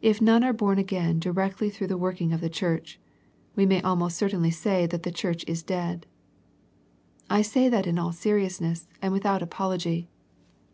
If 0.00 0.22
none 0.22 0.42
are 0.44 0.54
born 0.54 0.78
again 0.78 1.18
di 1.18 1.28
rectly 1.28 1.70
through 1.70 1.88
the 1.88 1.98
working 1.98 2.32
of 2.32 2.40
the 2.40 2.48
church, 2.48 2.98
we 3.54 3.66
may 3.66 3.82
almost 3.82 4.16
certainly 4.16 4.50
say 4.50 4.86
that 4.86 5.02
the 5.02 5.12
church 5.12 5.44
is 5.46 5.62
dead. 5.62 6.06
I 7.28 7.42
say 7.42 7.68
that 7.68 7.86
in 7.86 7.98
all 7.98 8.12
seriousness, 8.12 8.88
and 9.02 9.12
without 9.12 9.42
apology. 9.42 10.08